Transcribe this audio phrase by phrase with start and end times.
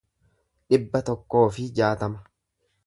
[0.71, 2.29] dhibba tokkoo fi jaatama